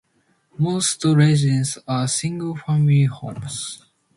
[0.57, 3.85] Most residences are single-family homes.